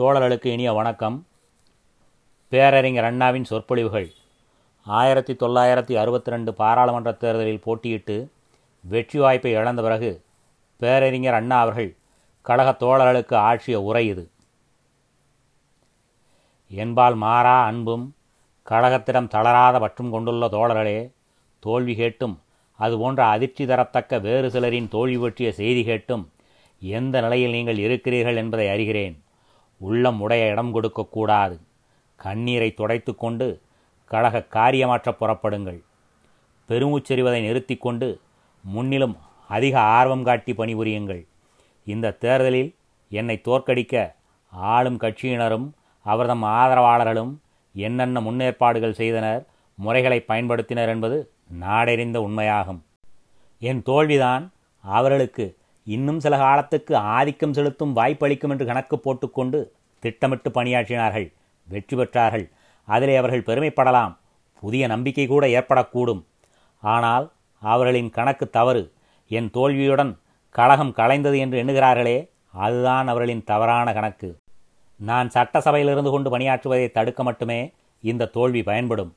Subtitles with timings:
[0.00, 1.26] தோழர்களுக்கு இனிய வணக்கம்.
[2.48, 4.12] பேரறிஞர் அண்ணாவின் சொற்பொழிவுகள்.
[4.86, 8.28] ஆயிரத்தி தொள்ளாயிரத்தி அறுபத்தி ரெண்டு பாராளுமன்ற தேர்தலில் போட்டியிட்டு
[8.80, 10.22] வெற்றி வாய்ப்பை இழந்த பிறகு
[10.76, 11.96] பேரறிஞர் அண்ணா அவர்கள்
[12.42, 14.30] கழக தோழர்களுக்கு ஆற்றிய உரை இது.
[16.68, 18.14] என்பால் மாறா அன்பும்
[18.70, 21.12] கழகத்திடம் தளராத பற்றும் கொண்டுள்ள தோழர்களே
[21.60, 22.40] தோல்வி கேட்டும்
[22.76, 26.30] அதுபோன்ற அதிர்ச்சி தரத்தக்க வேறு சிலரின் தோல்வி பற்றிய செய்தி கேட்டும்
[26.80, 29.18] எந்த நிலையில் நீங்கள் இருக்கிறீர்கள் என்பதை அறிகிறேன்.
[29.80, 31.56] உள்ளம் உடைய இடம் கொடுக்கக்கூடாது
[32.16, 33.46] கண்ணீரை துடைத்து கொண்டு
[34.10, 35.80] கழக காரியமாற்ற புறப்படுங்கள்.
[36.68, 38.08] பெருமூச்செறிவதை நிறுத்தி கொண்டு
[38.62, 39.16] முன்னிலும்
[39.48, 41.22] அதிக ஆர்வம் காட்டி பணிபுரியுங்கள்.
[41.84, 42.74] இந்த தேர்தலில்
[43.08, 44.12] என்னை தோற்கடிக்க
[44.50, 45.66] ஆளும் கட்சியினரும்
[46.06, 47.32] அவர்தம் ஆதரவாளர்களும்
[47.74, 49.42] என்னென்ன முன்னேற்பாடுகள் செய்தனர்
[49.74, 51.18] முறைகளை பயன்படுத்தினர் என்பது
[51.60, 52.80] நாடெறிந்த உண்மையாகும்.
[53.58, 54.44] என் தோல்விதான்
[54.84, 55.46] அவர்களுக்கு
[55.90, 61.32] இன்னும் சில காலத்துக்கு ஆதிக்கம் செலுத்தும் வாய்ப்பளிக்கும் என்று கணக்கு போட்டுக்கொண்டு திட்டமிட்டு பணியாற்றினார்கள்
[61.68, 62.50] வெற்றி பெற்றார்கள்.
[62.84, 64.16] அதிலே அவர்கள் பெருமைப்படலாம்
[64.60, 66.24] புதிய நம்பிக்கை கூட ஏற்படக்கூடும்.
[66.80, 68.92] ஆனால் அவர்களின் கணக்கு தவறு.
[69.28, 70.18] என் தோல்வியுடன்
[70.50, 74.36] கழகம் களைந்தது என்று எண்ணுகிறார்களே அதுதான் அவர்களின் தவறான கணக்கு.
[74.96, 79.14] நான் சட்டசபையில் இருந்து கொண்டு பணியாற்றுவதை தடுக்க மட்டுமே இந்த தோல்வி பயன்படும்.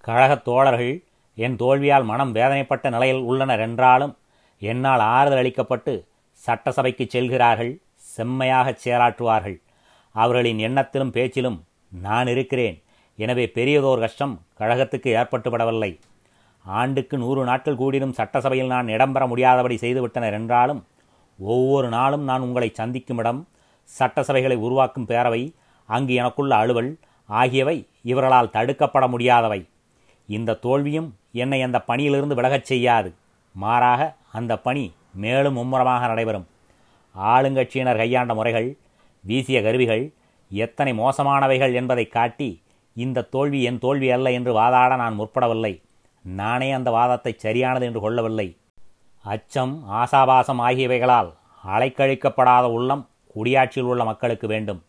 [0.00, 4.16] கழகத் தோழர்கள் என் தோல்வியால் மனம் வேதனைப்பட்ட நிலையில் உள்ளனர் என்றாலும்
[4.58, 6.08] என்னால் ஆறுதல் அளிக்கப்பட்டு
[6.44, 7.72] சட்டசபைக்கு செல்கிறார்கள்
[8.16, 9.58] செம்மையாகச் செயலாற்றுவார்கள்.
[10.14, 11.58] அவர்களின் எண்ணத்திலும் பேச்சிலும்
[12.06, 12.76] நான் இருக்கிறேன்.
[13.18, 15.90] எனவே பெரியதோர் கஷ்டம் கழகத்துக்கு ஏற்பட்டுவிடவில்லை.
[16.64, 20.80] ஆண்டுக்கு நூறு நாட்கள் கூடினும் சட்டசபையில் நான் இடம்பெற முடியாதபடி செய்துவிட்டனர் என்றாலும்
[21.38, 23.40] ஒவ்வொரு நாளும் நான் உங்களை சந்திக்கும் இடம்
[23.98, 25.42] சட்டசபைகளை உருவாக்கும் பேரவை
[25.88, 26.90] அங்கு எனக்குள்ள அலுவல்
[27.28, 29.60] ஆகியவை இவர்களால் தடுக்கப்பட முடியாதவை.
[30.28, 31.08] இந்த தோல்வியும்
[31.42, 33.10] என்னை அந்த பணியிலிருந்து விலகச் செய்யாது.
[33.54, 34.00] மாறாக
[34.38, 36.46] அந்த பணி மேலும் மும்முரமாக நடைபெறும்.
[37.14, 38.78] ஆளுங்கட்சியினர் கையாண்ட முறைகள்
[39.24, 40.12] வீசிய கருவிகள்
[40.50, 42.62] எத்தனை மோசமானவைகள் என்பதை காட்டி
[42.94, 45.82] இந்த தோல்வி என் தோல்வி அல்ல என்று வாதாட நான் முற்படவில்லை.
[46.22, 48.56] நானே அந்த வாதத்தை சரியானது என்று கொள்ளவில்லை.
[49.22, 51.30] அச்சம் ஆசாபாசம் ஆகியவைகளால்
[51.64, 54.82] அலைக்கழிக்கப்படாத உள்ளம் குடியாட்சியில் உள்ள மக்களுக்கு வேண்டும்.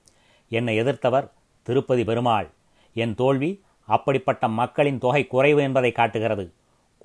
[0.49, 1.31] என்னை எதிர்த்தவர்
[1.63, 2.49] திருப்பதி பெருமாள்.
[2.93, 6.53] என் தோல்வி அப்படிப்பட்ட மக்களின் தொகை குறைவு என்பதை காட்டுகிறது.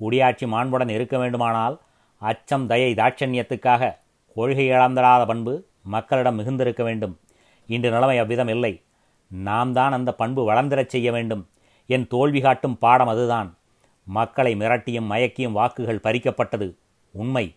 [0.01, 1.79] குடியாட்சி மாண்புடன் இருக்க வேண்டுமானால்
[2.17, 3.97] அச்சம் தயை தாட்சண்யத்துக்காக
[4.35, 7.19] கொள்கை இழந்திராத பண்பு மக்களிடம் மிகுந்திருக்க வேண்டும்.
[7.65, 8.81] இன்று நிலைமை அவ்விதம் இல்லை.
[9.27, 11.49] நாம் தான் அந்த பண்பு வளர்ந்திரச் செய்ய வேண்டும்.
[11.85, 13.57] என் தோல்வி காட்டும் பாடம் அதுதான்.
[14.03, 16.75] மக்களை மிரட்டியும் மயக்கியும் வாக்குகள் பறிக்கப்பட்டது
[17.11, 17.55] உண்மை.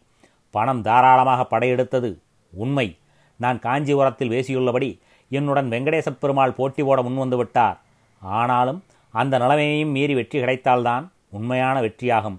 [0.50, 2.10] பணம் தாராளமாக படையெடுத்தது
[2.53, 2.97] உண்மை.
[3.37, 7.81] நான் காஞ்சிபுரத்தில் பேசியுள்ளபடி என்னுடன் வெங்கடேச பெருமாள் போட்டி போட முன்வந்து விட்டார்.
[8.22, 12.38] ஆனாலும் அந்த நிலைமையையும் மீறி வெற்றி கிடைத்தால்தான் உண்மையான வெற்றியாகும்.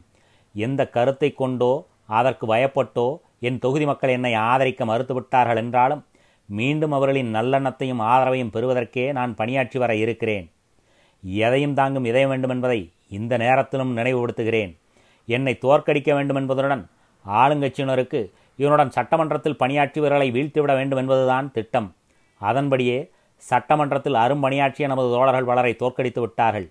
[0.56, 1.86] எந்த கருத்தை கொண்டோ
[2.20, 3.08] அதற்கு பயப்பட்டோ?
[3.48, 6.02] என் தொகுதி மக்கள் என்னை ஆதரிக்க மறுத்துவிட்டார்கள் என்றாலும்
[6.50, 10.48] மீண்டும் அவர்களின் நல்லெண்ணத்தையும் ஆதரவையும் பெறுவதற்கே நான் பணியாற்றி வர இருக்கிறேன்.
[11.24, 12.80] எதையும் தாங்கும் இதய வேண்டும் என்பதை
[13.18, 14.72] இந்த நேரத்திலும் நினைவுபடுத்துகிறேன்.
[15.28, 16.84] என்னை தோற்கடிக்க வேண்டும் என்பதுடன்
[17.26, 18.20] ஆளுங்கட்சியினருக்கு
[18.60, 21.90] இவனுடன் சட்டமன்றத்தில் பணியாற்றியவர்களை வீழ்த்திவிட வேண்டும் என்பதுதான் திட்டம்.
[22.42, 22.98] அதன்படியே
[23.44, 26.68] சட்டமன்றத்தில் அரும்பணியாற்றிய நமது தோழர்கள் பலரை தோற்கடித்து விட்டார்கள்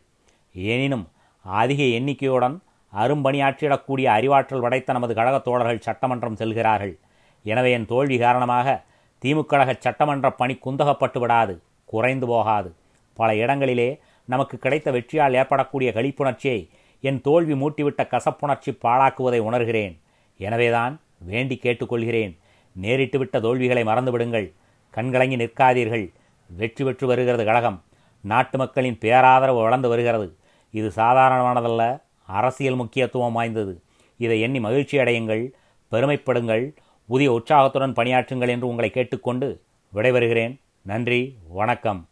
[0.55, 1.07] எனினும்
[1.45, 2.57] அதிக எண்ணிக்கையுடன்
[2.95, 6.99] அரும்பணியாற்றிடக்கூடிய அறிவாற்றல் படைத்த நமது கழகத் தோழர்கள் சட்டமன்றம் செல்கிறார்கள்.
[7.43, 8.83] எனவே என் தோல்வி காரணமாக
[9.25, 12.75] திமுக கழக சட்டமன்ற பணி குந்தகப்பட்டு விடாது குறைந்து போகாது.
[13.15, 16.69] பல இடங்களிலே நமக்கு கிடைத்த வெற்றியால் ஏற்படக்கூடிய களிப்புணர்ச்சியை
[17.01, 20.01] என் தோல்வி மூட்டிவிட்ட கசப்புணர்ச்சி பாழாக்குவதை உணர்கிறேன்.
[20.39, 22.39] எனவேதான் வேண்டி கேட்டுக்கொள்கிறேன்.
[22.81, 24.53] நேரிட்டுவிட்ட தோல்விகளை மறந்துவிடுங்கள்.
[24.91, 26.13] கண்கலங்கி நிற்காதீர்கள்.
[26.47, 27.83] வெற்றி பெற்று வருகிறது கழகம்.
[28.21, 30.37] நாட்டு மக்களின் பேராதரவு வளர்ந்து வருகிறது.
[30.71, 32.03] இது சாதாரணமானதல்ல.
[32.31, 33.81] அரசியல் முக்கியத்துவம் வாய்ந்தது.
[34.19, 35.51] இதை எண்ணி மகிழ்ச்சி அடையுங்கள்
[35.91, 36.77] பெருமைப்படுங்கள்
[37.07, 39.61] புதிய உற்சாகத்துடன் பணியாற்றுங்கள் என்று உங்களை கேட்டுக்கொண்டு
[39.95, 40.61] விடைபெறுகிறேன்.
[40.83, 42.10] நன்றி வணக்கம்.